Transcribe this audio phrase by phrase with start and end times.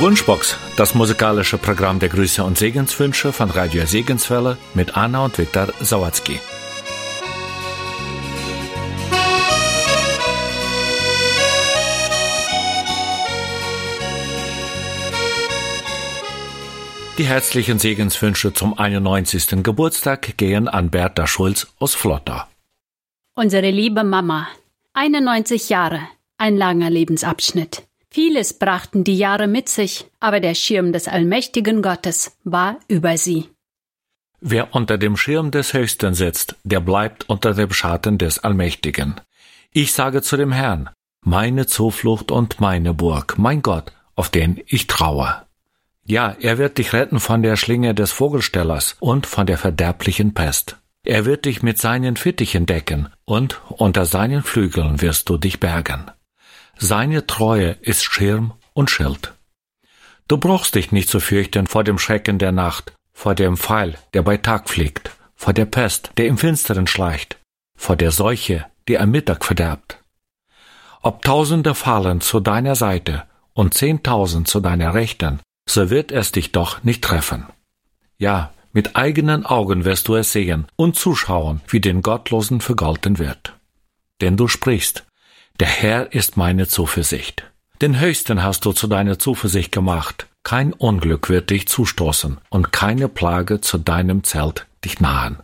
[0.00, 5.68] Wunschbox, das musikalische Programm der Grüße und Segenswünsche von Radio Segenswelle mit Anna und Viktor
[5.78, 6.40] Sawatzki.
[17.18, 19.62] Die herzlichen Segenswünsche zum 91.
[19.62, 22.48] Geburtstag gehen an Bertha Schulz aus Flotter.
[23.34, 24.48] Unsere liebe Mama,
[24.94, 26.00] 91 Jahre,
[26.38, 27.89] ein langer Lebensabschnitt.
[28.12, 33.48] Vieles brachten die Jahre mit sich, aber der Schirm des allmächtigen Gottes war über sie.
[34.40, 39.20] Wer unter dem Schirm des Höchsten sitzt, der bleibt unter dem Schatten des Allmächtigen.
[39.72, 40.90] Ich sage zu dem Herrn,
[41.22, 45.42] meine Zuflucht und meine Burg, mein Gott, auf den ich traue.
[46.04, 50.78] Ja, er wird dich retten von der Schlinge des Vogelstellers und von der verderblichen Pest.
[51.04, 56.10] Er wird dich mit seinen Fittichen decken, und unter seinen Flügeln wirst du dich bergen.
[56.82, 59.34] Seine Treue ist Schirm und Schild.
[60.28, 64.22] Du brauchst dich nicht zu fürchten vor dem Schrecken der Nacht, vor dem Pfeil, der
[64.22, 67.38] bei Tag fliegt, vor der Pest, der im Finsteren schleicht,
[67.76, 69.98] vor der Seuche, die am Mittag verderbt.
[71.02, 76.50] Ob Tausende fallen zu deiner Seite und Zehntausend zu deiner Rechten, so wird es dich
[76.50, 77.44] doch nicht treffen.
[78.16, 83.54] Ja, mit eigenen Augen wirst du es sehen und zuschauen, wie den Gottlosen vergolten wird.
[84.22, 85.04] Denn du sprichst,
[85.60, 87.44] der Herr ist meine Zuversicht.
[87.82, 90.26] Den Höchsten hast du zu deiner Zuversicht gemacht.
[90.42, 95.38] Kein Unglück wird dich zustoßen und keine Plage zu deinem Zelt dich nahen.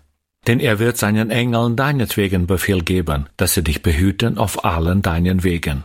[0.47, 5.44] Denn er wird seinen Engeln deinetwegen Befehl geben, dass sie dich behüten auf allen deinen
[5.44, 5.84] Wegen.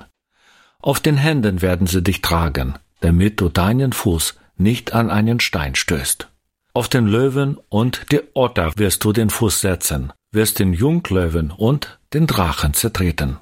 [0.80, 5.76] Auf den Händen werden sie dich tragen, damit du deinen Fuß nicht an einen Stein
[5.76, 6.30] stößt.
[6.74, 12.00] Auf den Löwen und die Otter wirst du den Fuß setzen, wirst den Junglöwen und
[12.14, 13.38] den Drachen zertreten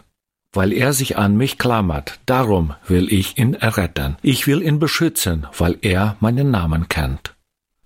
[0.54, 4.18] weil er sich an mich klammert, darum will ich ihn erretten.
[4.22, 7.36] Ich will ihn beschützen, weil er meinen Namen kennt.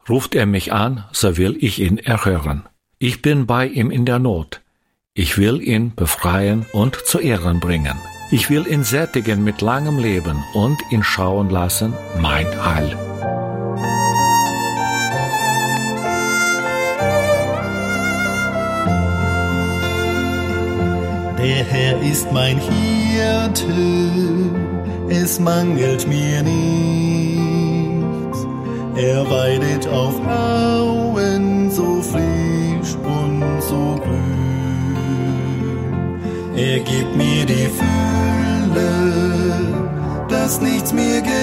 [0.08, 2.64] Ruft er mich an, so will ich ihn erhören.
[3.00, 4.62] Ich bin bei ihm in der Not.
[5.14, 7.98] Ich will ihn befreien und zu Ehren bringen.
[8.32, 13.13] Ich will ihn sättigen mit langem Leben und ihn schauen lassen, mein Heil.
[21.44, 23.66] Der Herr ist mein Hirte,
[25.10, 28.48] es mangelt mir nichts.
[28.96, 34.96] Er weidet auf Auen so frisch und so grün.
[36.56, 38.90] Er gibt mir die Fülle,
[40.30, 41.36] dass nichts mir gebricht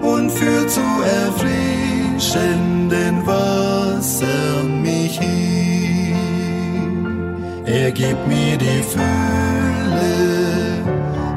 [0.00, 0.80] und führt zu
[1.26, 5.51] erfrischenden Wasser mich hin.
[7.64, 9.04] Er gibt mir die Fülle,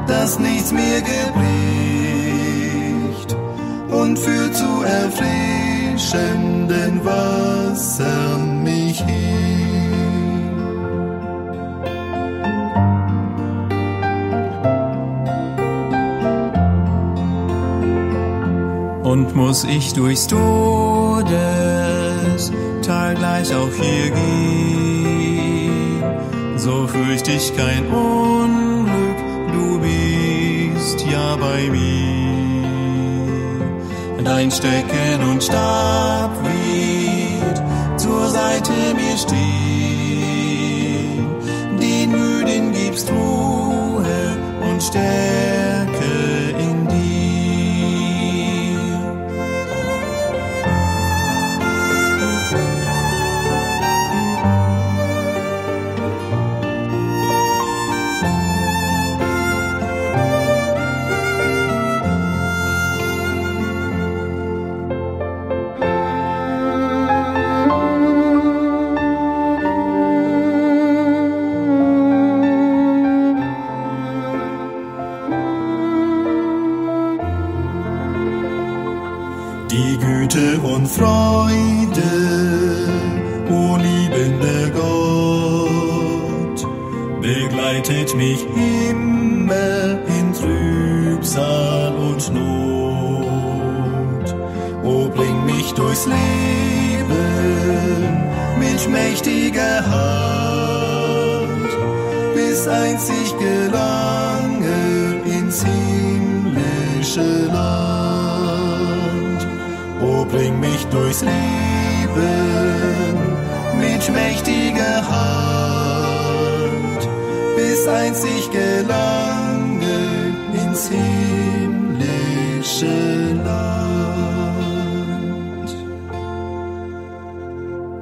[0.08, 1.36] dass nichts mir gebricht
[3.88, 9.22] und führt zu erfrischenden Wasser mich hin.
[19.04, 21.28] Und muss ich durchs Todestal
[23.14, 24.95] gleich auch hier gehen?
[26.66, 29.18] So fürcht ich kein Unglück,
[29.52, 32.66] du bist ja bei mir.
[34.24, 37.62] Dein Stecken und Stab wird
[37.96, 39.38] zur Seite mir stehen,
[41.80, 44.36] den Müden gibst Ruhe
[44.68, 45.55] und Stärke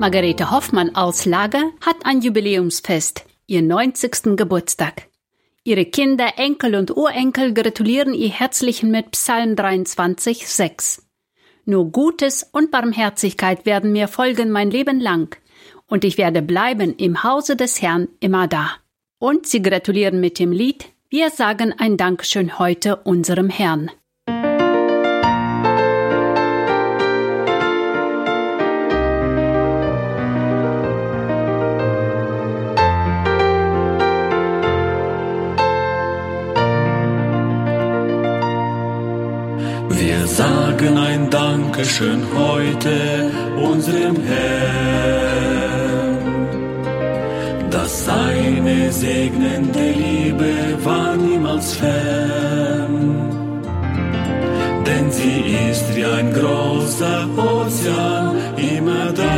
[0.04, 4.36] Margarete Hoffmann aus Lager hat ein Jubiläumsfest, ihr 90.
[4.36, 5.08] Geburtstag.
[5.62, 11.06] Ihre Kinder, Enkel und Urenkel gratulieren ihr herzlichen mit Psalm 23, 6.
[11.64, 15.38] Nur Gutes und Barmherzigkeit werden mir folgen mein Leben lang,
[15.86, 18.72] und ich werde bleiben im Hause des Herrn immer da.
[19.18, 23.90] Und sie gratulieren mit dem Lied Wir sagen ein Dankeschön heute unserem Herrn.
[41.76, 45.58] Dankeschön heute unserem Herrn,
[47.68, 50.54] dass seine segnende Liebe
[50.84, 53.28] war niemals fern.
[54.86, 59.34] Denn sie ist wie ein großer Ozean immer da,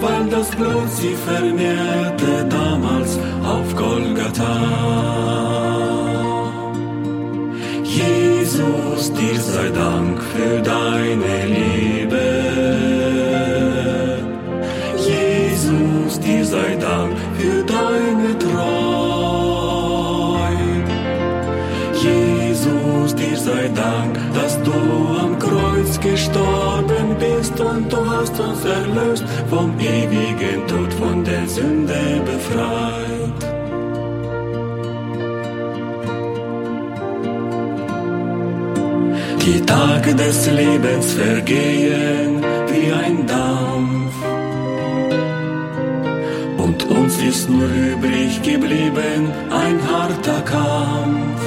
[0.00, 5.59] weil das Blut sie vermehrte damals auf Golgatha.
[9.18, 12.26] Dir sei Dank für deine Liebe.
[14.96, 18.70] Jesus, dir sei Dank für deine Treu.
[22.02, 29.24] Jesus, dir sei Dank, dass du am Kreuz gestorben bist und du hast uns erlöst
[29.48, 32.99] vom ewigen Tod, von der Sünde befreit.
[39.52, 44.14] Die Tage des Lebens vergehen wie ein Dampf.
[46.56, 49.20] Und uns ist nur übrig geblieben
[49.50, 51.42] ein harter Kampf.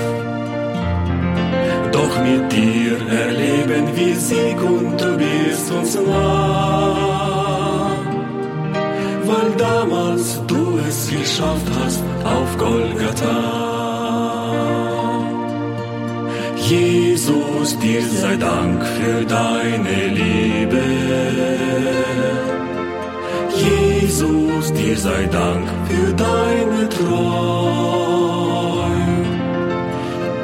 [1.94, 7.90] Doch mit dir erleben wir Sieg und du bist uns nah.
[9.30, 13.73] Weil damals du es geschafft hast auf Golgatha.
[17.64, 20.84] Jesus, dir sei Dank für deine Liebe.
[23.56, 27.24] Jesus, dir sei Dank für deine Treu.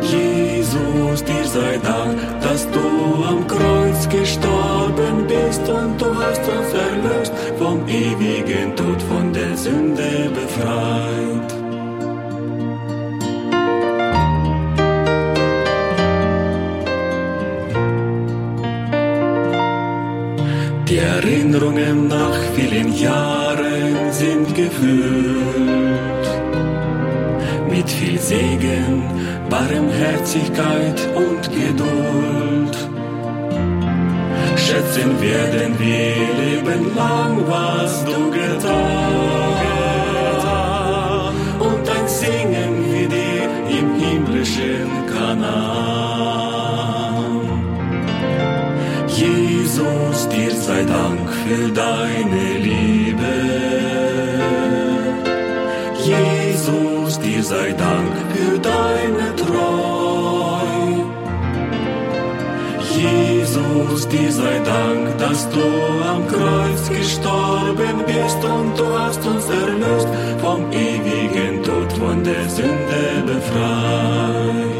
[0.01, 2.87] Jesus, dir sei Dank, dass du
[3.27, 10.31] am Kreuz gestorben bist und du hast uns erlöst vom ewigen Tod, von der Sünde
[10.33, 11.58] befreit.
[21.49, 26.27] Erinnerungen nach vielen Jahren sind gefüllt
[27.67, 29.01] mit viel Segen,
[29.49, 32.77] Barmherzigkeit und Geduld.
[34.57, 38.69] Schätzen werden wir leben lang, was du getan
[41.59, 43.49] und ein Singen wie dir
[43.79, 46.19] im himmlischen Kanal.
[49.07, 51.18] Jesus, dir sei Dank
[51.49, 53.33] für deine Liebe.
[56.11, 60.67] Jesus, dir sei Dank für deine Treu.
[62.95, 65.67] Jesus, dir sei Dank, dass du
[66.13, 70.07] am Kreuz gestorben bist und du hast uns erlöst
[70.43, 74.78] vom ewigen Tod, von der Sünde befreit.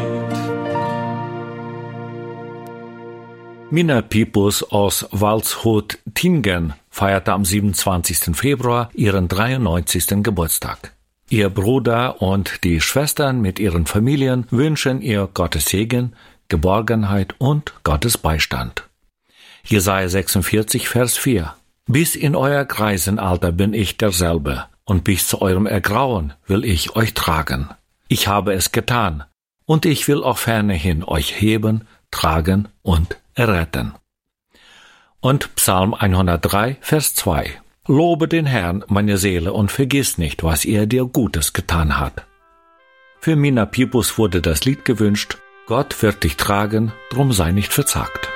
[3.72, 8.34] Minna Pipus aus Walshut-Tingen feierte am 27.
[8.34, 10.24] Februar ihren 93.
[10.24, 10.92] Geburtstag.
[11.28, 16.16] Ihr Bruder und die Schwestern mit ihren Familien wünschen ihr Gottes Segen,
[16.48, 18.88] Geborgenheit und Gottes Beistand.
[19.62, 21.54] Jesaja 46, Vers 4.
[21.86, 27.14] Bis in euer Greisenalter bin ich derselbe, und bis zu eurem Ergrauen will ich euch
[27.14, 27.68] tragen.
[28.08, 29.22] Ich habe es getan,
[29.64, 33.94] und ich will auch fernerhin euch heben, tragen und erretten.
[35.20, 37.60] Und Psalm 103, Vers 2.
[37.86, 42.26] Lobe den Herrn, meine Seele, und vergiss nicht, was er dir Gutes getan hat.
[43.20, 48.28] Für Mina Pipus wurde das Lied gewünscht, Gott wird dich tragen, drum sei nicht verzagt.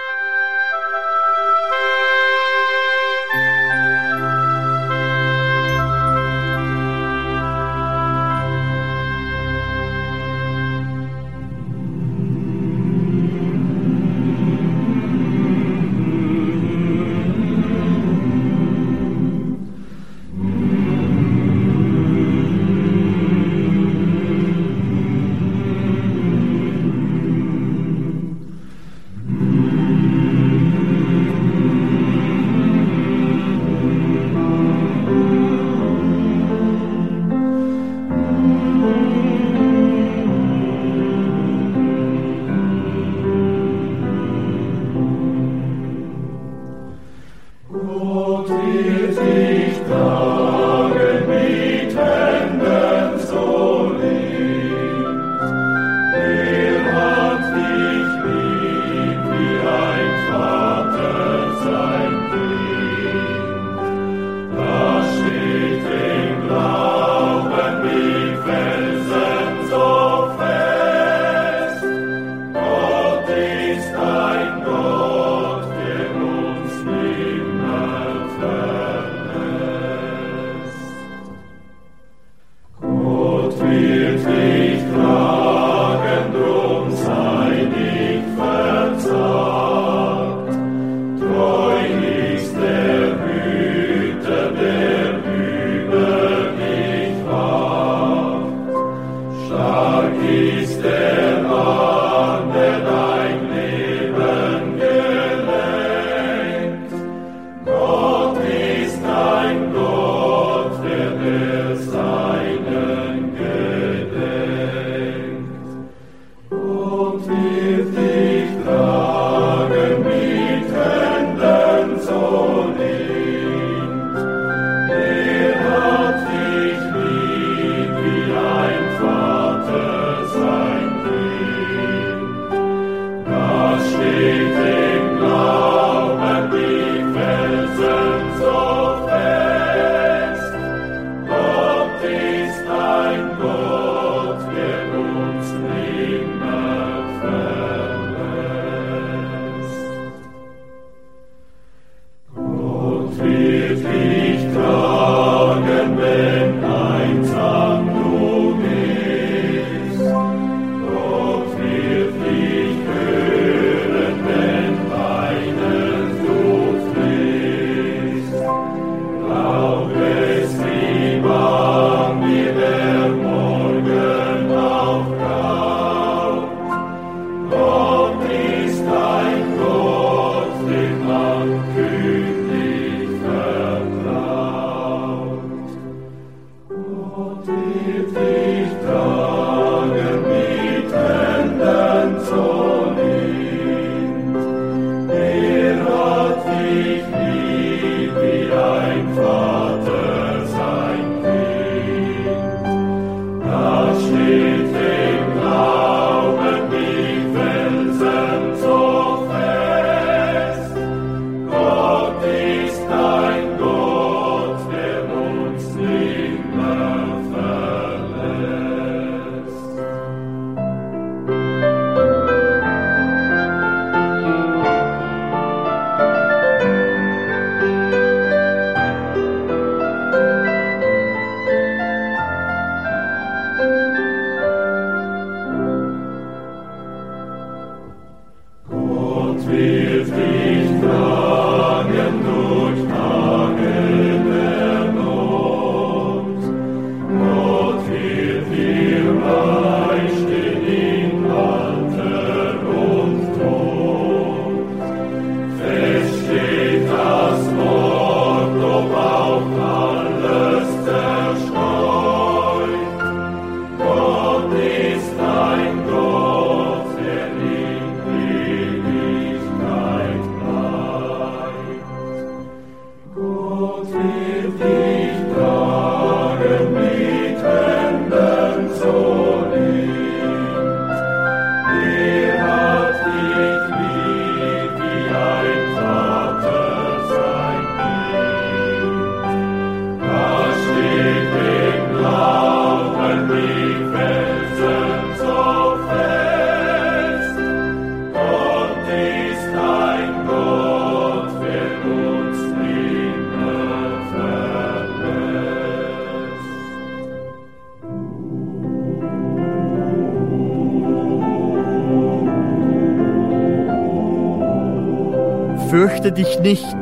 [315.74, 316.76] Fürchte dich nicht,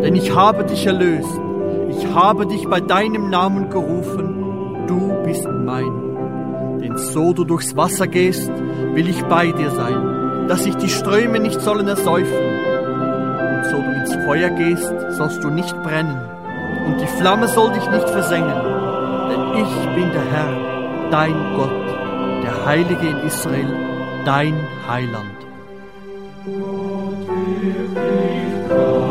[0.00, 1.40] denn ich habe dich erlöst.
[1.90, 4.84] Ich habe dich bei deinem Namen gerufen.
[4.86, 6.78] Du bist mein.
[6.80, 8.52] Denn so du durchs Wasser gehst,
[8.94, 12.44] will ich bei dir sein, dass sich die Ströme nicht sollen ersäufen.
[13.56, 16.20] Und so du ins Feuer gehst, sollst du nicht brennen.
[16.86, 18.54] Und die Flamme soll dich nicht versengen.
[19.30, 21.88] Denn ich bin der Herr, dein Gott,
[22.44, 23.74] der Heilige in Israel,
[24.24, 24.54] dein
[24.88, 25.42] Heiland.
[27.42, 29.01] with thee, God.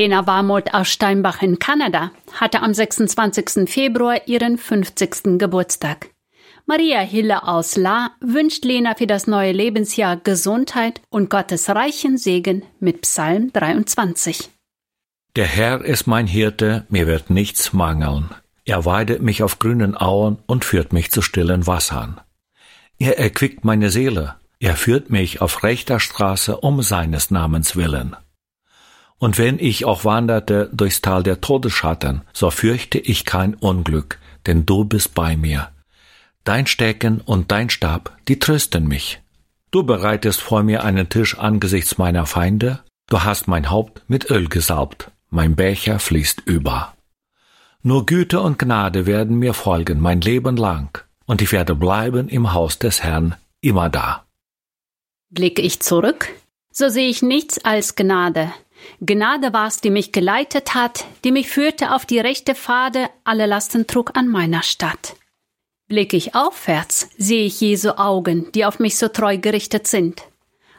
[0.00, 3.68] Lena Warmuth aus Steinbach in Kanada hatte am 26.
[3.70, 5.36] Februar ihren 50.
[5.38, 6.08] Geburtstag.
[6.64, 12.62] Maria Hille aus La wünscht Lena für das neue Lebensjahr Gesundheit und Gottes reichen Segen
[12.78, 14.48] mit Psalm 23.
[15.36, 18.30] Der Herr ist mein Hirte, mir wird nichts mangeln.
[18.64, 22.18] Er weidet mich auf grünen Auen und führt mich zu stillen Wassern.
[22.98, 28.16] Er erquickt meine Seele, er führt mich auf rechter Straße um seines Namens willen.
[29.20, 34.64] Und wenn ich auch wanderte durchs Tal der Todesschatten, so fürchte ich kein Unglück, denn
[34.64, 35.68] du bist bei mir.
[36.44, 39.20] Dein Stecken und dein Stab, die trösten mich.
[39.70, 44.48] Du bereitest vor mir einen Tisch angesichts meiner Feinde, du hast mein Haupt mit Öl
[44.48, 46.94] gesalbt, mein Becher fließt über.
[47.82, 52.54] Nur Güte und Gnade werden mir folgen mein Leben lang, und ich werde bleiben im
[52.54, 54.24] Haus des Herrn immer da.
[55.28, 56.28] Blicke ich zurück,
[56.72, 58.50] so sehe ich nichts als Gnade.
[59.00, 63.86] Gnade war's, die mich geleitet hat, die mich führte auf die rechte Pfade, alle Lasten
[63.86, 65.16] trug an meiner Stadt.
[65.88, 70.22] Blicke ich aufwärts, sehe ich Jesu Augen, die auf mich so treu gerichtet sind.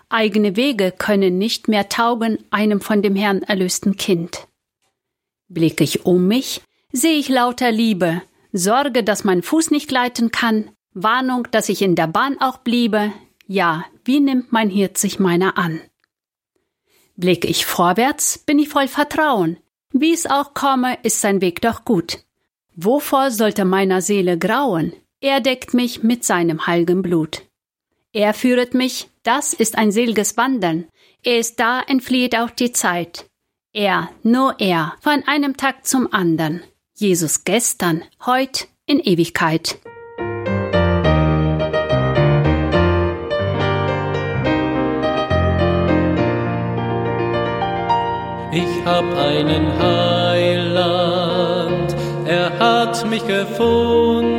[0.10, 4.48] Eigene Wege können nicht mehr taugen einem von dem Herrn erlösten Kind.
[5.50, 6.62] Blicke ich um mich,
[6.94, 8.22] sehe ich lauter Liebe,
[8.54, 13.14] Sorge, dass mein Fuß nicht gleiten kann, Warnung, dass ich in der Bahn auch bliebe.
[13.48, 15.82] Ja, wie nimmt mein Hirt sich meiner an?
[17.22, 19.58] Blicke ich vorwärts, bin ich voll Vertrauen.
[19.94, 22.18] Wie es auch komme, ist sein Weg doch gut.
[22.76, 24.92] Wovor sollte meiner Seele grauen?
[25.22, 27.44] Er deckt mich mit seinem heiligen Blut.
[28.12, 30.88] Er führet mich, das ist ein selges Wandern.
[31.24, 33.30] Er ist da, entflieht auch die Zeit.
[33.72, 36.64] Er, nur er, von einem Tag zum andern.
[36.96, 39.78] Jesus gestern, heut, in Ewigkeit.
[48.52, 54.32] Ich hab einen Heiland, er hat mich gefunden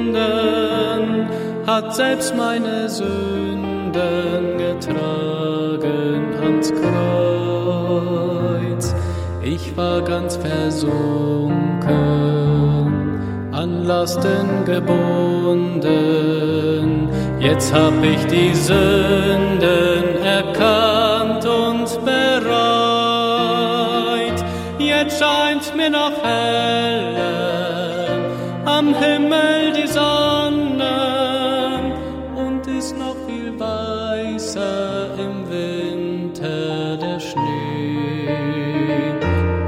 [1.66, 6.92] hat selbst meine Sünden getragen ans Kreuz.
[9.42, 10.90] Ich war ganz versunken,
[13.53, 15.88] an Lasten gebunden.
[17.38, 19.82] Jetzt hab ich die Sünden
[25.83, 28.07] mir noch heller
[28.64, 30.42] am Himmel die Sonne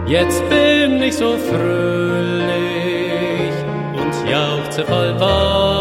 [0.07, 2.55] Jetzt bin ich so fröhlich
[4.01, 5.74] und jauchze voll Wonnen.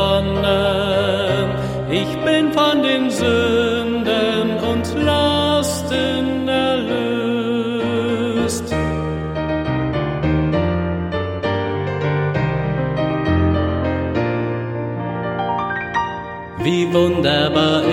[16.94, 17.84] Wunderbar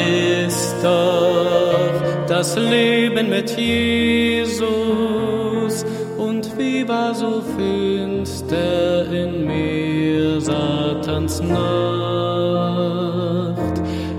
[0.46, 4.30] ist doch das Leben mit Jesus.
[6.60, 11.56] Wie war so finster in mir Satans Nacht,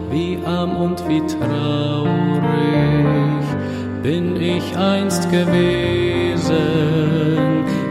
[0.10, 2.42] wie arm und wie traurig
[4.02, 6.56] bin ich einst gewesen,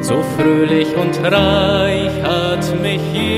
[0.01, 3.30] so fröhlich und reich hat mich Jesus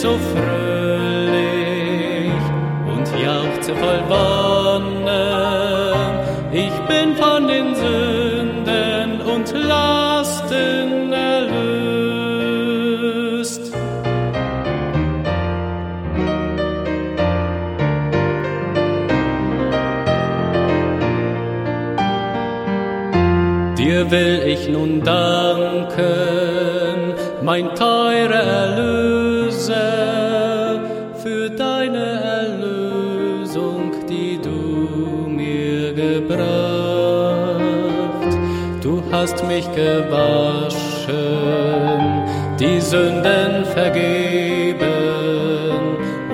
[0.00, 1.42] so fröhlich
[2.86, 5.10] und jauchze voll Wonnen.
[6.52, 12.00] Ich bin von den Sünden und Lasten erlöst.
[23.76, 26.00] Dir will ich nun danken,
[27.42, 29.80] mein teurer Erlöser,
[31.22, 36.40] für deine Erlösung, die du mir gebracht.
[38.82, 41.16] Du hast mich gewaschen,
[42.58, 44.86] die Sünden vergeben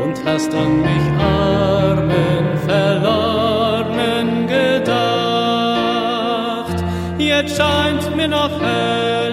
[0.02, 4.96] und hast an mich armen, verlorenen gedacht.
[7.18, 9.25] Jetzt scheint mir noch heller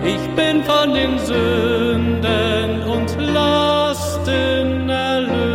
[0.03, 5.53] Ich bin von den Sünden und Lasten erlöst.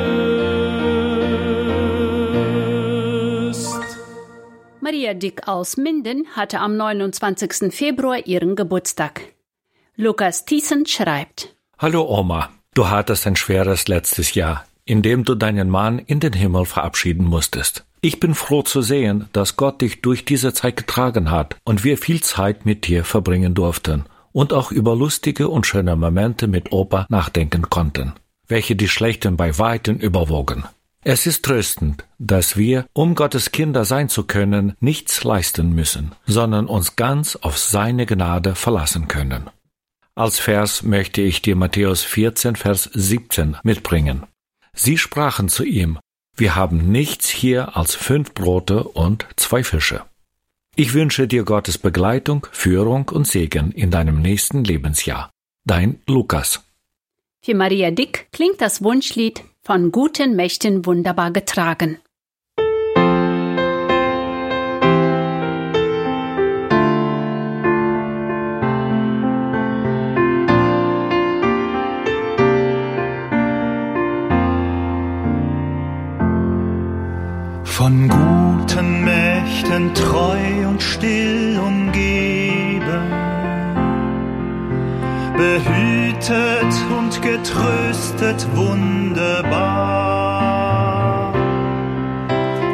[4.80, 7.74] Maria Dick aus Minden hatte am 29.
[7.74, 9.34] Februar ihren Geburtstag.
[9.96, 15.68] Lukas Thiessen schreibt: Hallo Oma du hattest ein schweres letztes Jahr, in dem du deinen
[15.68, 17.84] Mann in den Himmel verabschieden musstest.
[18.00, 21.98] Ich bin froh zu sehen, dass Gott dich durch diese Zeit getragen hat und wir
[21.98, 27.06] viel Zeit mit dir verbringen durften und auch über lustige und schöne Momente mit Opa
[27.08, 28.12] nachdenken konnten,
[28.46, 30.62] welche die schlechten bei weitem überwogen.
[31.02, 36.66] Es ist tröstend, dass wir, um Gottes Kinder sein zu können, nichts leisten müssen, sondern
[36.66, 39.50] uns ganz auf seine Gnade verlassen können.
[40.18, 44.24] Als Vers möchte ich dir Matthäus 14, Vers 17 mitbringen.
[44.72, 46.00] Sie sprachen zu ihm,
[46.34, 50.02] wir haben nichts hier als fünf Brote und zwei Fische.
[50.74, 55.30] Ich wünsche dir Gottes Begleitung, Führung und Segen in deinem nächsten Lebensjahr.
[55.64, 56.64] Dein Lukas.
[57.40, 61.98] Für Maria Dick klingt das Wunschlied von guten Mächten wunderbar getragen.
[77.78, 82.82] Von guten Mächten treu und still umgeben,
[85.36, 89.62] behütet und getröstet wunderbar.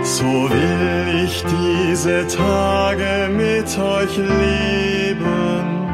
[0.02, 5.84] So will ich diese Tage mit euch leben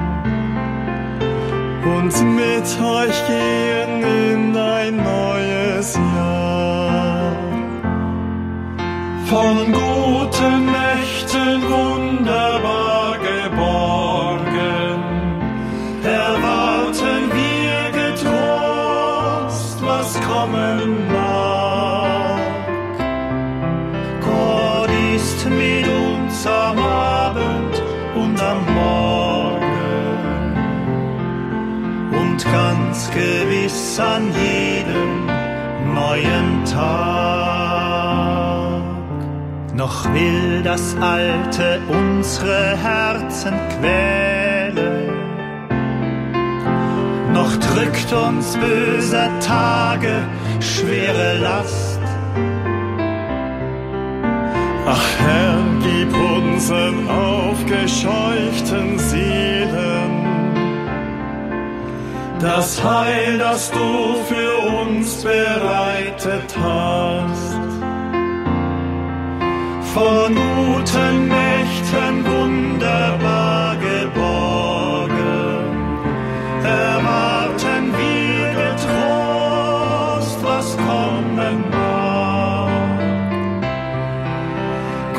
[1.82, 6.79] und mit euch gehen in ein neues Jahr.
[9.30, 15.02] Von guten Mächten wunderbar geborgen,
[16.02, 22.40] erwarten wir getrost, was kommen mag.
[24.20, 27.82] Gott ist mit uns am Abend
[28.16, 29.62] und am Morgen
[32.20, 35.26] und ganz gewiss an jedem
[35.94, 37.39] neuen Tag.
[39.80, 45.08] Noch will das Alte unsere Herzen quälen,
[47.32, 50.12] noch drückt uns böser Tage
[50.60, 52.02] schwere Last.
[54.86, 60.10] Ach Herr, gib unseren aufgescheuchten Seelen
[62.38, 67.59] das Heil, das du für uns bereitet hast.
[69.94, 75.16] Von guten Mächten wunderbar geborgen,
[76.62, 82.70] erwarten wir getrost, was kommen mag.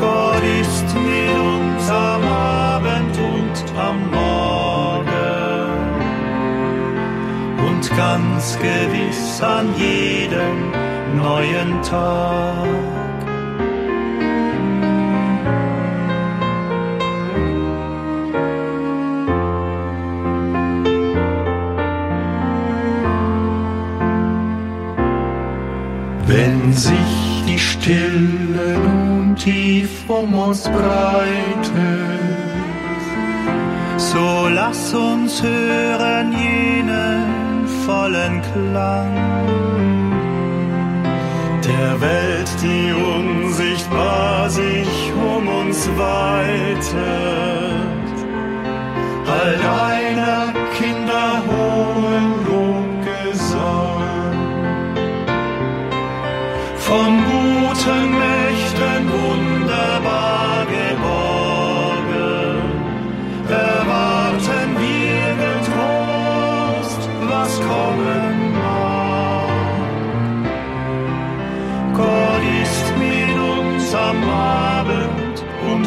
[0.00, 5.10] Gott ist mit uns am Abend und am Morgen
[7.68, 10.72] und ganz gewiss an jedem
[11.14, 12.91] neuen Tag.
[27.92, 31.72] Sich die Stille nun tief um uns breitet,
[33.96, 39.14] So lass uns hören jenen vollen Klang
[41.64, 46.92] der Welt, die unsichtbar sich um uns weitet,
[49.26, 52.41] all deiner Kinder hohen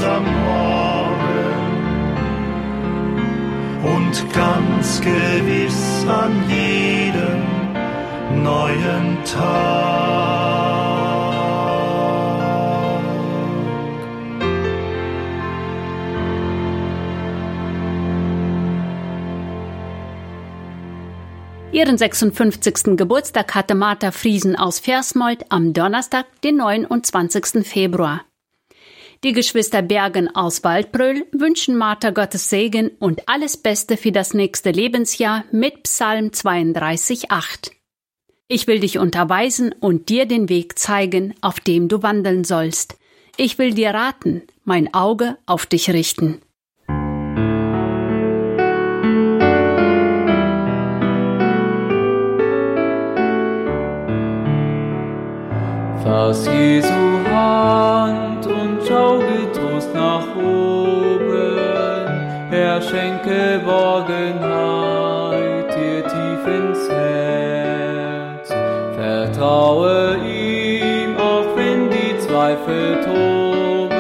[0.05, 1.65] am Morgen
[3.83, 10.05] und ganz gewiss an jedem neuen Tag.
[21.71, 22.95] Ihren 56.
[22.95, 27.67] Geburtstag hatte Martha Friesen aus Versmold am Donnerstag, den 29.
[27.67, 28.21] Februar.
[29.23, 34.71] Die Geschwister Bergen aus Waldbröl wünschen Martha Gottes Segen und alles Beste für das nächste
[34.71, 37.71] Lebensjahr mit Psalm 32,8.
[38.47, 42.97] Ich will dich unterweisen und dir den Weg zeigen, auf dem du wandeln sollst.
[43.38, 46.41] Ich will dir raten, mein Auge auf dich richten.
[56.04, 57.04] Fass Jesu Hand und
[58.88, 61.58] schau getrost nach oben.
[62.52, 64.95] Er schenke Borgenheit
[65.76, 68.50] dir tief ins Herz.
[68.95, 73.95] Vertraue ihm, auch wenn die Zweifel toben.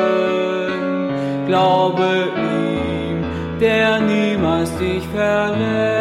[1.47, 3.23] Glaube ihm,
[3.59, 5.94] der niemals dich verlässt.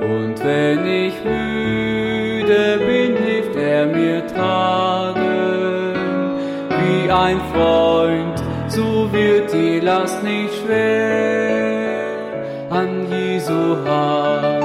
[0.00, 5.94] Und wenn ich müde bin, hilft er mir tragen.
[6.80, 12.00] Wie ein Freund, so wird die Last nicht schwer.
[12.70, 14.61] An Jesu Hand,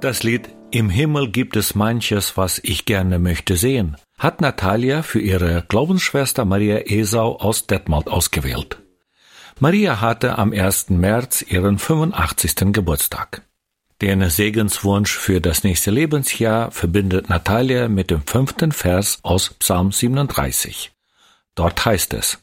[0.00, 5.20] Das Lied Im Himmel gibt es manches, was ich gerne möchte sehen, hat Natalia für
[5.20, 8.78] ihre Glaubensschwester Maria Esau aus Detmold ausgewählt.
[9.60, 10.90] Maria hatte am 1.
[10.90, 12.72] März ihren 85.
[12.72, 13.42] Geburtstag.
[14.00, 20.92] Den Segenswunsch für das nächste Lebensjahr verbindet Natalia mit dem fünften Vers aus Psalm 37.
[21.56, 22.38] Dort heißt es,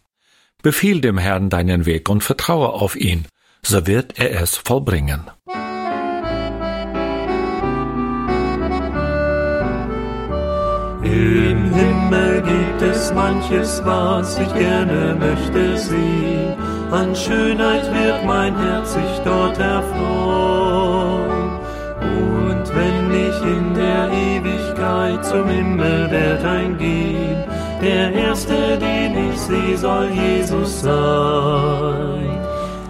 [0.61, 3.25] Befiehl dem Herrn deinen Weg und vertraue auf ihn,
[3.67, 5.31] so wird er es vollbringen.
[11.03, 16.55] Im Himmel gibt es manches, was ich gerne möchte sehen.
[16.91, 21.59] An Schönheit wird mein Herz sich dort erfreuen.
[22.01, 27.43] Und wenn ich in der Ewigkeit zum Himmel werd eingehen,
[27.81, 32.45] der Erste, den ich sehe, soll Jesus sein.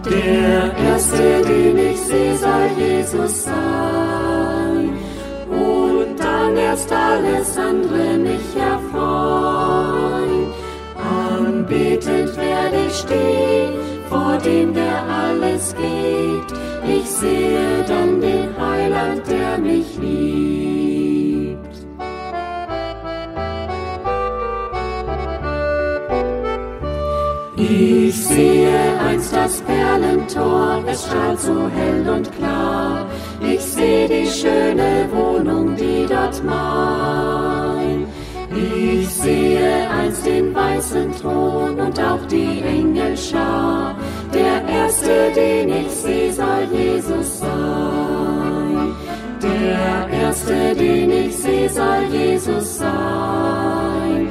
[0.05, 4.93] Der Erste, den ich sehe, soll Jesus sein.
[5.49, 10.53] Und dann erst alles andere mich erfreuen.
[10.95, 13.73] Anbetend werde ich stehen,
[14.07, 16.53] vor dem, der alles gibt.
[16.87, 20.64] Ich sehe dann den Heiland, der mich liebt.
[27.67, 33.07] Ich sehe einst das Perlentor, es strahlt so hell und klar.
[33.41, 38.05] Ich sehe die schöne Wohnung, die dort mein.
[38.55, 43.95] Ich sehe einst den weißen Thron und auch die Engelschar.
[44.31, 48.95] Der erste, den ich sehe, soll Jesus sein.
[49.41, 54.29] Der erste, den ich sehe, soll Jesus sein.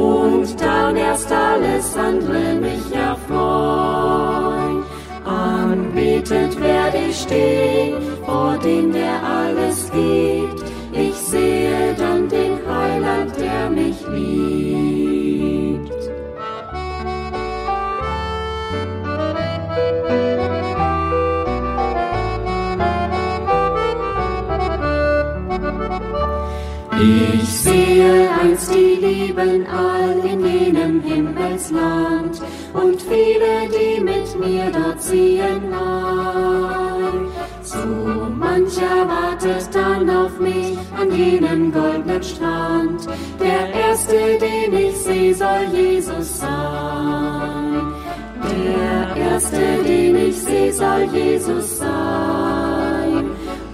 [0.00, 4.82] Und dann erst alles andere mich erfreuen.
[5.24, 10.64] Anbetend werde ich stehen, vor dem, der alles gibt.
[10.92, 15.40] Ich sehe dann den Heiland, der mich liebt.
[27.02, 32.40] Ich sehe einst die Lieben all in jenem Himmelsland
[32.72, 37.28] und viele, die mit mir dort ziehen ein.
[37.62, 37.78] So
[38.36, 43.06] mancher wartet dann auf mich an jenem goldenen Strand.
[43.38, 47.92] Der erste, den ich sehe, soll Jesus sein.
[48.42, 53.30] Der erste, den ich sehe, soll Jesus sein.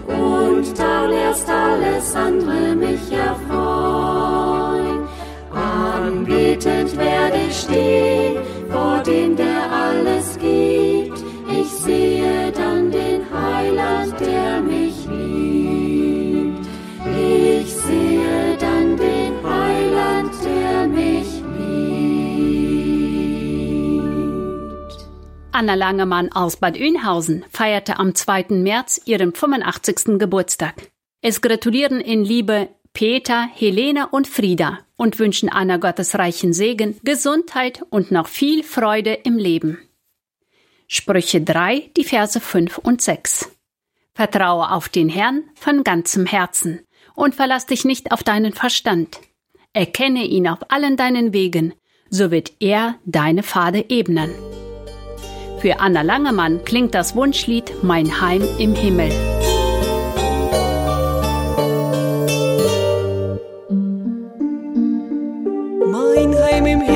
[0.06, 3.65] und da lässt alles andere mich erfreuen.
[6.06, 8.36] Anbetend werde ich stehen
[8.70, 11.18] vor dem, der alles gibt.
[11.50, 16.64] Ich sehe dann den Heiland, der mich liebt.
[17.10, 21.26] Ich sehe dann den Heiland, der mich
[21.58, 22.46] liebt.
[25.50, 28.46] Anna Langemann aus Bad Oeynhausen feierte am 2.
[28.50, 30.20] März ihren 85.
[30.20, 30.74] Geburtstag.
[31.20, 37.82] Es gratulieren in Liebe Peter, Helene und Frieda und wünschen Anna Gottes reichen Segen, Gesundheit
[37.90, 39.78] und noch viel Freude im Leben.
[40.88, 43.50] Sprüche 3, die Verse 5 und 6.
[44.14, 46.80] Vertraue auf den Herrn von ganzem Herzen
[47.14, 49.20] und verlass dich nicht auf deinen Verstand.
[49.72, 51.74] Erkenne ihn auf allen deinen Wegen,
[52.08, 54.30] so wird er deine Pfade ebnen.
[55.60, 59.10] Für Anna Langemann klingt das Wunschlied Mein Heim im Himmel.
[66.48, 66.95] Mein Heim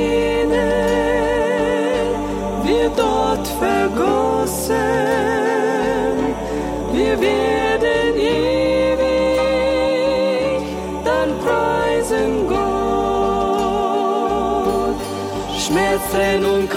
[16.11, 16.69] Schmerzen und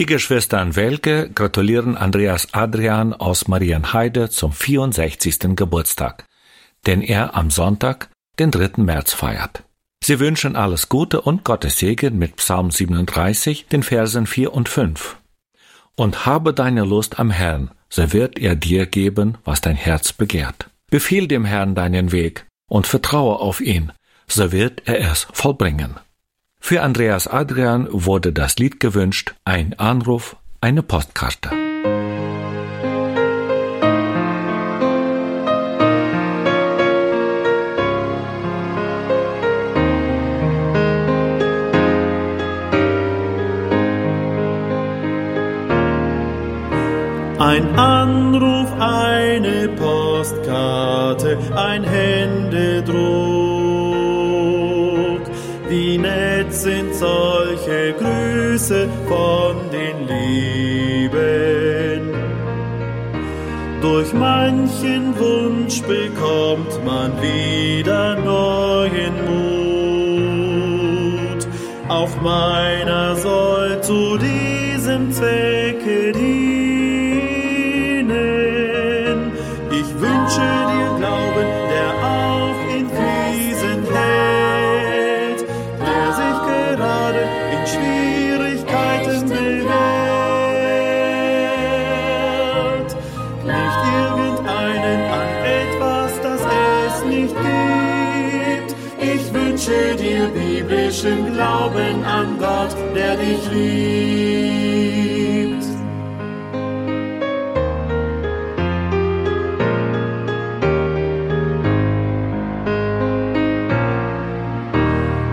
[0.00, 5.54] Die Geschwistern Welke gratulieren Andreas Adrian aus Marienheide zum 64.
[5.54, 6.24] Geburtstag,
[6.86, 8.82] den er am Sonntag, den 3.
[8.82, 9.62] März feiert.
[10.02, 15.18] Sie wünschen alles Gute und Gottes Segen mit Psalm 37, den Versen 4 und 5.
[15.96, 20.70] Und habe deine Lust am Herrn, so wird er dir geben, was dein Herz begehrt.
[20.90, 23.92] Befiehl dem Herrn deinen Weg und vertraue auf ihn,
[24.26, 26.00] so wird er es vollbringen.
[26.60, 31.50] Für Andreas Adrian wurde das Lied gewünscht, ein Anruf, eine Postkarte.
[47.38, 53.39] Ein Anruf, eine Postkarte, ein Händedruck.
[56.00, 61.20] Nett sind solche Grüße von den Lieben.
[63.82, 69.14] Durch manchen Wunsch bekommt man wieder neuen
[71.26, 71.46] Mut.
[71.88, 76.59] Auch meiner soll zu diesem Zwecke dienen.
[101.02, 104.50] Biblischen Glauben an Gott, der dich liebt.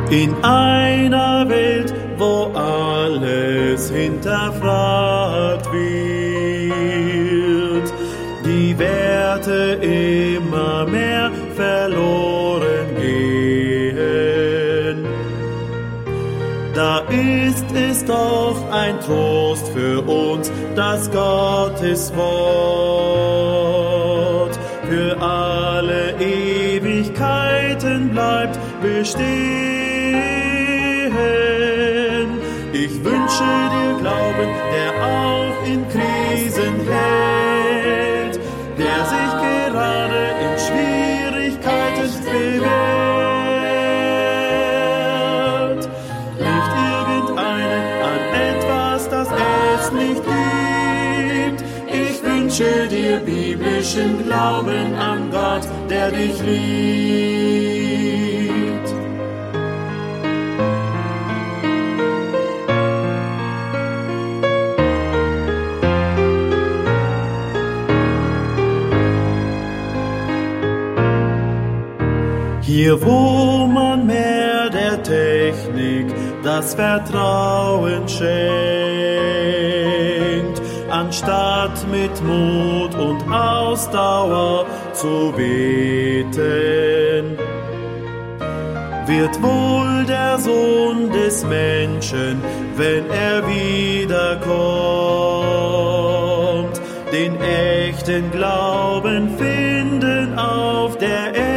[0.10, 0.87] In einer
[18.88, 23.38] ein Trost für uns, das Gottes Wort
[24.90, 29.28] für alle Ewigkeiten bleibt bestehen.
[32.72, 36.47] Ich wünsche dir Glauben, der auch in Krisen
[53.98, 56.58] biblischen Glauben an Gott, der dich liebt.
[72.62, 78.28] Hier, wo man mehr der Technik das Vertrauen schenkt,
[80.90, 86.28] anstatt mit Mut und Ausdauer zu beten,
[89.06, 92.42] wird wohl der Sohn des Menschen,
[92.76, 94.48] wenn er wiederkommt,
[97.12, 101.48] den echten Glauben finden auf der Erde.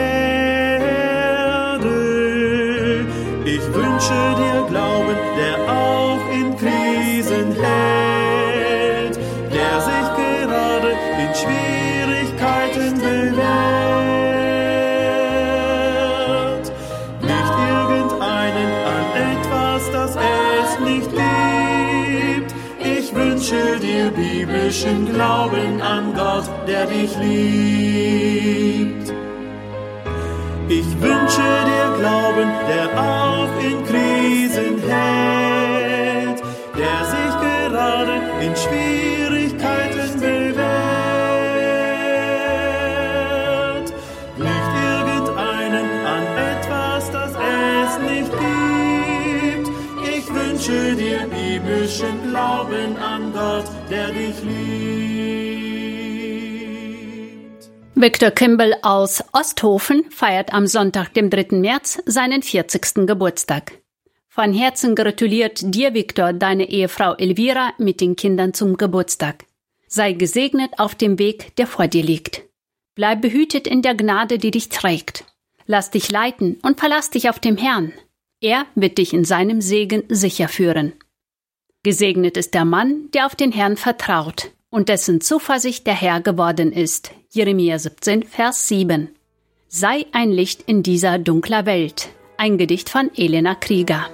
[3.44, 4.59] Ich wünsche dir
[24.70, 29.12] biblischen Glauben an Gott, der dich liebt.
[30.68, 36.40] Ich wünsche dir Glauben, der auch in Krisen hält,
[36.78, 39.39] der sich gerade in Schwierigkeiten
[50.60, 54.60] wünsche dir biblischen Glauben an Gott, der dich liebt.
[57.94, 61.56] Victor Kimball aus Osthofen feiert am Sonntag, dem 3.
[61.56, 63.06] März, seinen 40.
[63.06, 63.72] Geburtstag.
[64.28, 69.44] Von Herzen gratuliert dir, Victor, deine Ehefrau Elvira mit den Kindern zum Geburtstag.
[69.86, 72.42] Sei gesegnet auf dem Weg, der vor dir liegt.
[72.94, 75.24] Bleib behütet in der Gnade, die dich trägt.
[75.66, 77.92] Lass dich leiten und verlass dich auf dem Herrn.
[78.42, 80.94] Er wird dich in seinem Segen sicher führen.
[81.82, 86.72] Gesegnet ist der Mann, der auf den Herrn vertraut und dessen Zuversicht der Herr geworden
[86.72, 87.10] ist.
[87.30, 89.10] Jeremia 17, Vers 7.
[89.68, 92.08] Sei ein Licht in dieser dunkler Welt.
[92.38, 94.08] Ein Gedicht von Elena Krieger.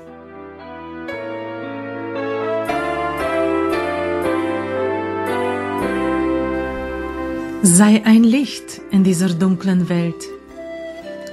[7.62, 10.36] Sei ein Licht in dieser dunklen Welt.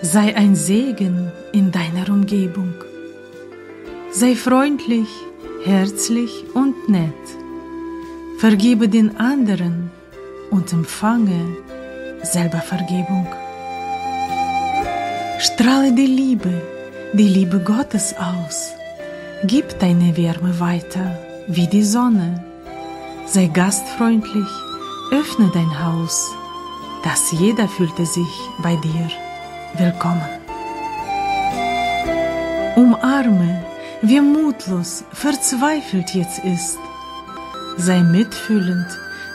[0.05, 2.73] Sei ein Segen in deiner Umgebung.
[4.11, 5.07] Sei freundlich,
[5.63, 7.23] herzlich und nett.
[8.37, 9.91] Vergebe den anderen
[10.51, 11.55] und empfange
[12.21, 13.25] selber Vergebung.
[15.39, 16.61] Strahle die Liebe,
[17.13, 18.73] die Liebe Gottes aus.
[19.45, 22.43] Gib deine Wärme weiter wie die Sonne.
[23.25, 24.51] Sei gastfreundlich,
[25.13, 26.29] öffne dein Haus,
[27.05, 29.09] dass jeder fühlte sich bei dir
[29.77, 30.29] willkommen.
[32.75, 33.65] Umarme,
[34.01, 36.77] wer mutlos, verzweifelt jetzt ist.
[37.77, 38.87] Sei mitfühlend,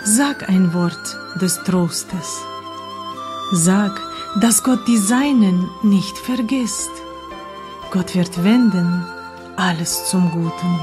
[0.05, 2.41] sag ein Wort des Trostes.
[3.53, 4.01] Sag,
[4.41, 6.91] dass Gott die Seinen nicht vergisst.
[7.91, 9.05] Gott wird wenden
[9.57, 10.80] alles zum Guten.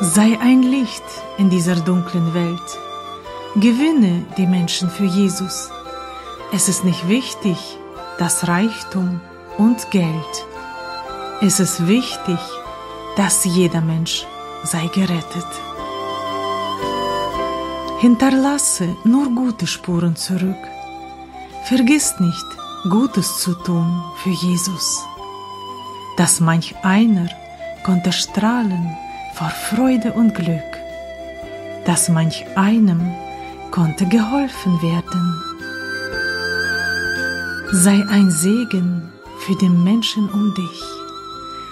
[0.00, 1.04] Sei ein Licht
[1.38, 2.78] in dieser dunklen Welt.
[3.56, 5.70] Gewinne die Menschen für Jesus.
[6.52, 7.58] Es ist nicht wichtig,
[8.18, 9.20] das Reichtum
[9.58, 10.46] und Geld.
[11.42, 12.38] Es ist wichtig,
[13.16, 14.24] dass jeder Mensch
[14.62, 15.46] sei gerettet.
[18.00, 20.62] Hinterlasse nur gute Spuren zurück.
[21.64, 22.46] Vergiss nicht,
[22.90, 25.04] Gutes zu tun für Jesus.
[26.16, 27.28] Dass manch einer
[27.84, 28.96] konnte strahlen
[29.34, 30.62] vor Freude und Glück.
[31.84, 33.12] Dass manch einem
[33.72, 35.45] konnte geholfen werden.
[37.72, 39.10] Sei ein Segen
[39.40, 40.82] für den Menschen um dich.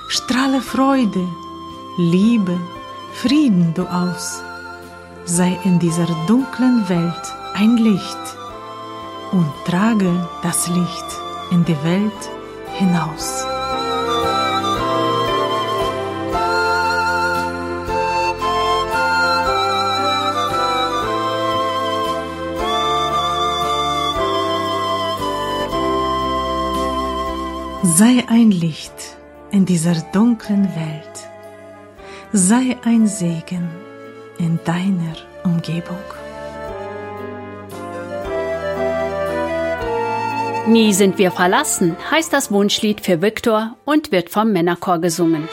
[0.08, 1.28] Strahle Freude,
[1.96, 2.58] Liebe,
[3.12, 4.42] Frieden du aus.
[5.24, 8.18] Sei in dieser dunklen Welt ein Licht
[9.30, 11.06] und trage das Licht
[11.52, 12.30] in die Welt
[12.72, 13.43] hinaus.
[27.86, 29.18] Sei ein Licht
[29.50, 31.28] in dieser dunklen Welt.
[32.32, 33.68] Sei ein Segen
[34.38, 35.98] in deiner Umgebung.
[40.66, 45.46] Nie sind wir verlassen, heißt das Wunschlied für Viktor und wird vom Männerchor gesungen.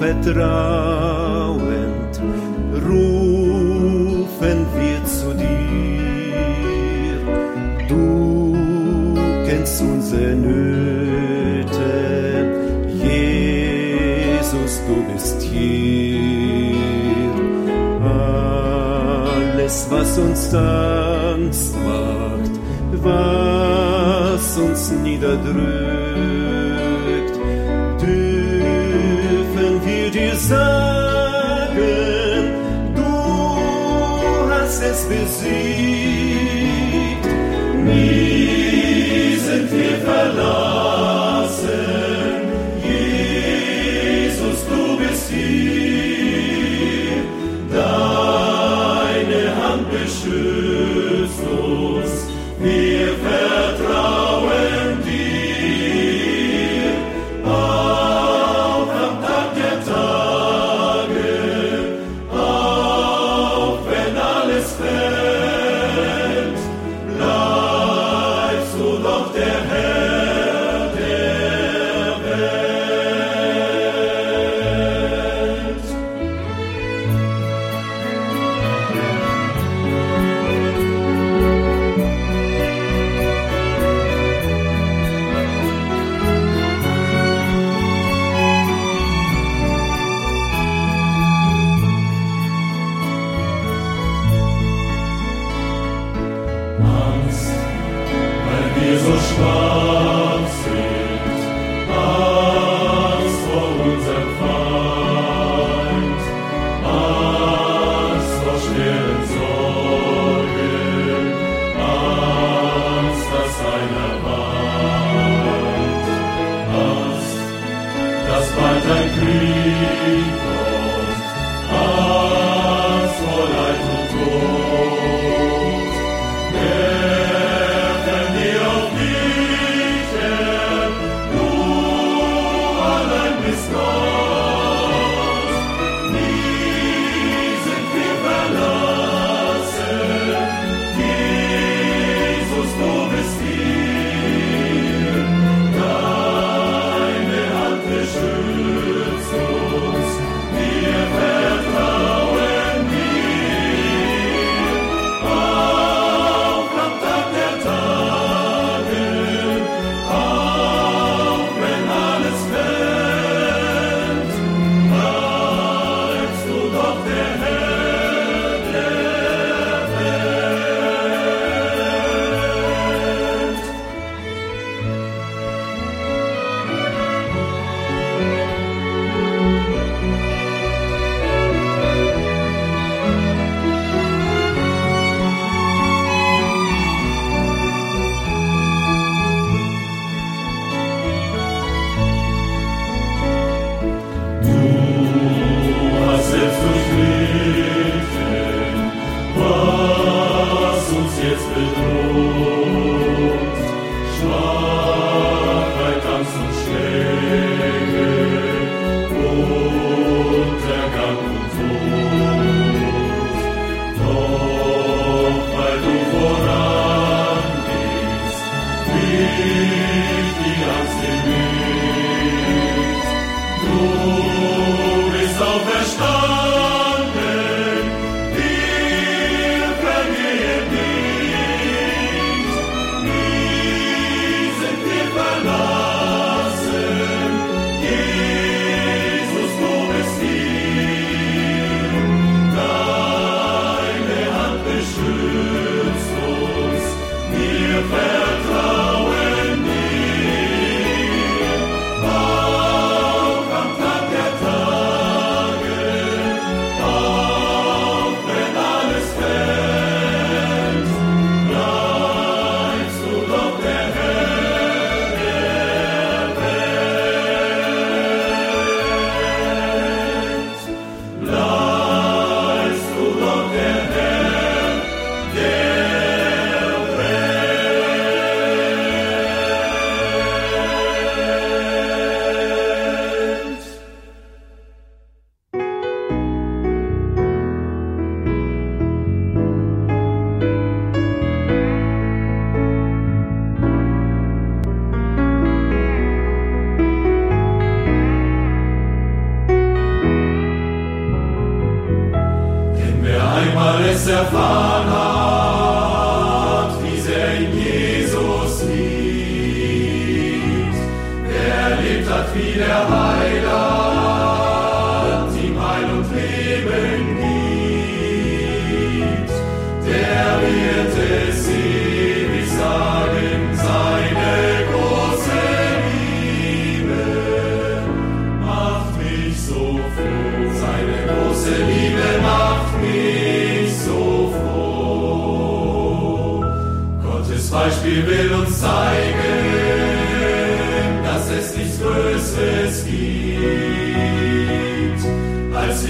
[0.00, 1.60] Vertrauend
[2.88, 7.18] rufen wir zu dir.
[7.86, 8.56] Du
[9.46, 11.92] kennst unsere Nöte,
[13.04, 16.74] Jesus, du bist hier.
[18.02, 22.54] Alles, was uns Angst macht,
[23.02, 26.69] was uns niederdrückt,
[30.30, 31.74] dir sagen,
[32.94, 35.50] du hast es besiegt.
[37.84, 40.89] Nie sind wir verlassen,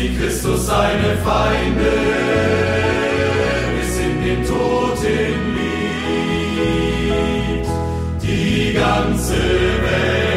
[0.01, 1.92] als wie Christus seine Feinde
[3.78, 5.61] bis in den Tod hinliebt.
[8.22, 10.29] Die ganze Welt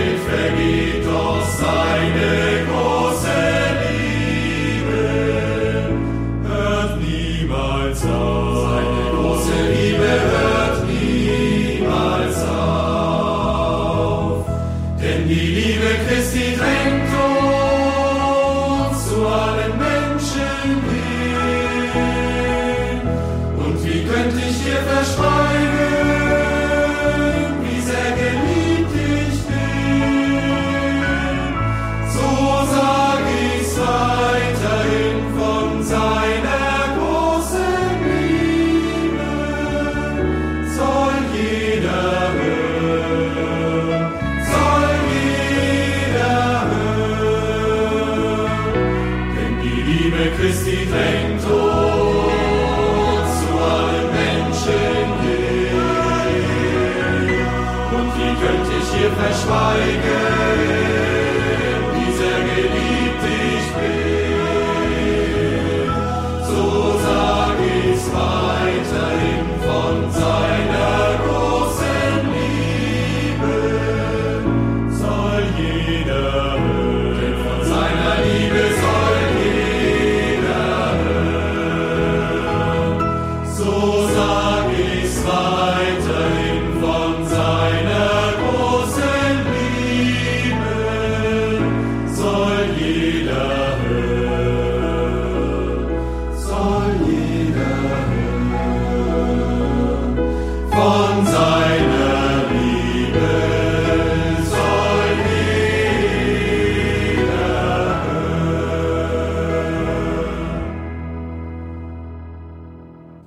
[59.74, 60.13] Tiger.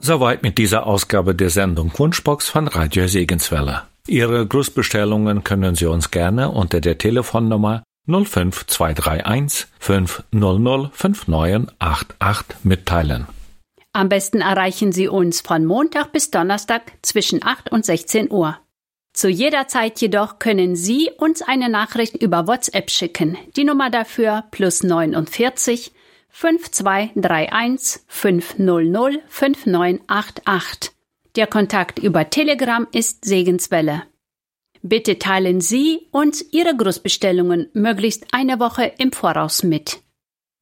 [0.07, 3.83] Soweit mit dieser Ausgabe der Sendung Wunschbox von Radio Segenswelle.
[4.07, 13.27] Ihre Grußbestellungen können Sie uns gerne unter der Telefonnummer 05231 500 5988 mitteilen.
[13.93, 18.59] Am besten erreichen Sie uns von Montag bis Donnerstag zwischen 8 und 16 Uhr.
[19.13, 23.37] Zu jeder Zeit jedoch können Sie uns eine Nachricht über WhatsApp schicken.
[23.57, 25.91] Die Nummer dafür plus 49
[26.39, 30.93] 5231 500 5988.
[31.35, 34.03] Der Kontakt über Telegram ist Segenswelle.
[34.83, 40.03] Bitte teilen Sie uns Ihre Großbestellungen möglichst eine Woche im Voraus mit.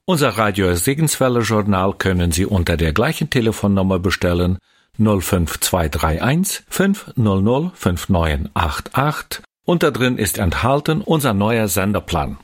[0.07, 4.59] Unser Radio Segenswelle Journal können Sie unter der gleichen Telefonnummer bestellen
[4.97, 12.39] 05231 500 5988 und da drin ist enthalten unser neuer Senderplan.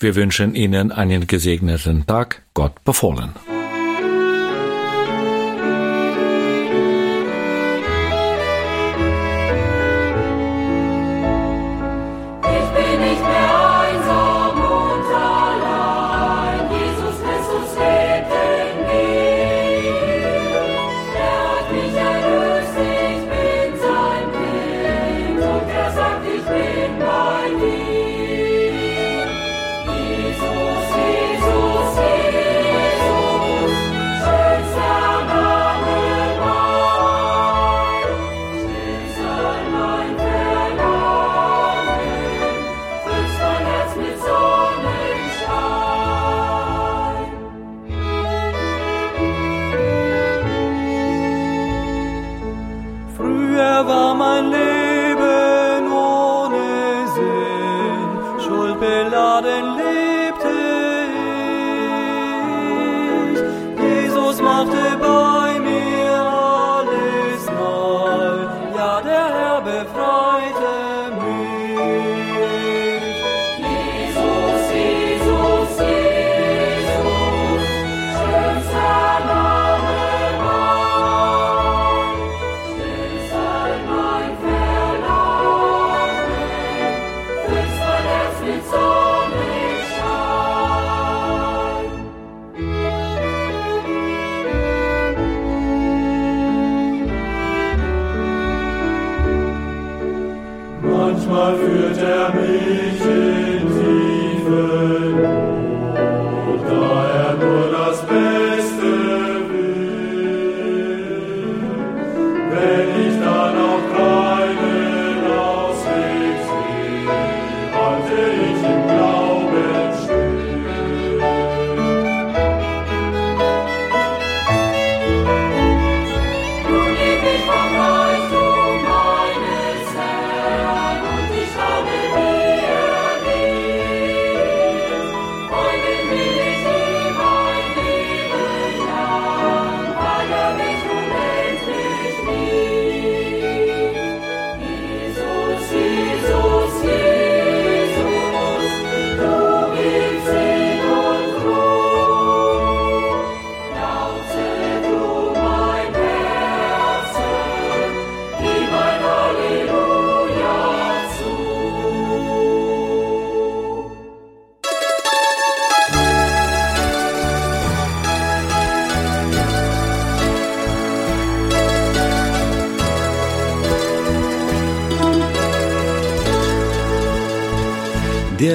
[0.00, 3.32] Wir wünschen Ihnen einen gesegneten Tag, Gott befohlen.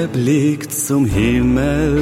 [0.03, 1.97] Der Blick zum Himmel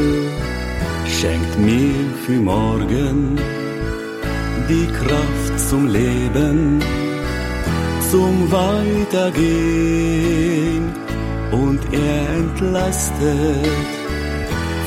[1.05, 1.93] schenkt mir
[2.25, 3.37] für morgen
[4.67, 6.81] die Kraft zum Leben,
[8.09, 9.31] zum Weitergehen.
[11.51, 13.69] Und er entlastet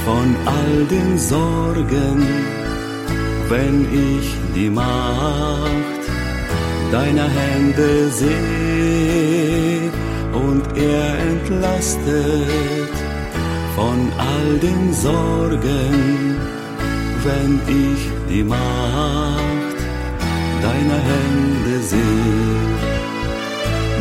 [0.05, 2.27] von all den Sorgen,
[3.49, 6.03] wenn ich die Macht
[6.91, 9.93] deiner Hände sehe
[10.33, 13.04] und er entlastet
[13.75, 16.37] von all den Sorgen,
[17.25, 19.79] wenn ich die Macht
[20.63, 22.63] deiner Hände sehe.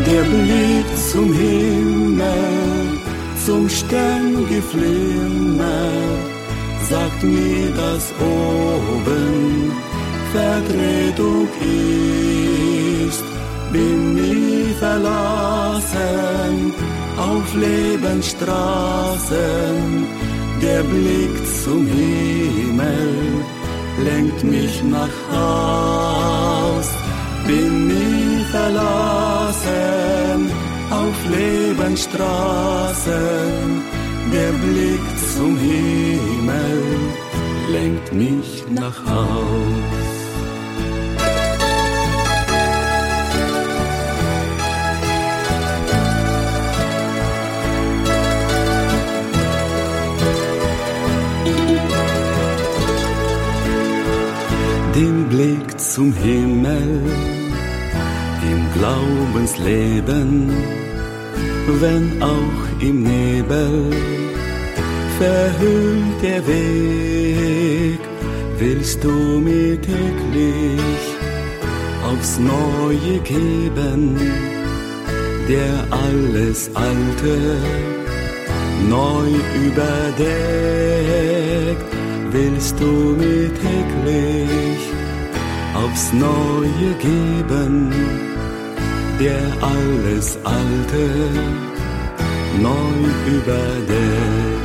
[0.08, 3.00] Der Blick zum Himmel,
[3.46, 5.90] zum Sterngeflimmer,
[6.90, 9.72] sagt mir, dass oben
[10.34, 11.48] Vertretung
[13.08, 13.24] ist,
[13.72, 16.74] bin nie verlassen
[17.18, 20.06] auf Lebensstraßen.
[20.62, 23.44] Der Blick zum Himmel
[24.04, 26.90] lenkt mich nach Haus.
[27.48, 30.52] Bin nie verlassen
[30.90, 33.82] auf Lebensstraßen.
[34.32, 35.02] Der Blick
[35.36, 36.82] zum Himmel
[37.72, 40.03] lenkt mich nach Haus.
[54.96, 57.02] Den Blick zum Himmel
[58.52, 60.52] im Glaubensleben,
[61.82, 63.92] wenn auch im Nebel.
[65.20, 68.00] Verhüllt der Weg,
[68.60, 71.04] willst du mir täglich
[72.04, 74.18] aufs Neue geben,
[75.48, 77.38] der alles Alte
[78.90, 79.30] neu
[79.66, 81.43] überdeckt,
[82.34, 84.82] willst du mir täglich
[85.76, 87.92] aufs Neue geben,
[89.20, 91.30] der alles Alte
[92.60, 93.08] neu
[93.38, 94.64] überdeckt.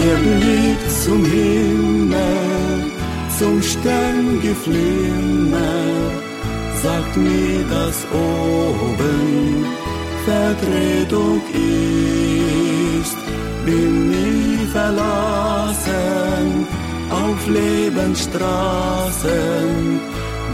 [0.00, 2.90] Der Blick zum Himmel,
[3.38, 6.10] zum Sterngeflimmer,
[6.82, 9.64] sagt mir, dass oben
[10.24, 13.16] Vertretung ist.
[13.64, 16.46] Bin nie verlassen
[17.22, 19.76] auf Lebensstraßen,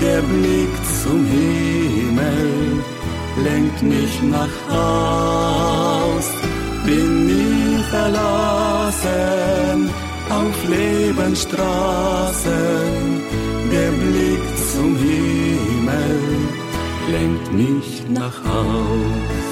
[0.05, 2.51] der Blick zum Himmel
[3.47, 6.27] lenkt mich nach Haus.
[6.87, 9.79] Bin nie verlassen
[10.41, 13.03] auf Lebensstraßen,
[13.75, 16.17] der Blick zum Himmel
[17.15, 19.52] lenkt mich nach Haus.